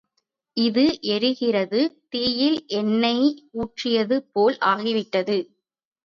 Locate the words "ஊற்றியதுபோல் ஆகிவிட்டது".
3.57-5.37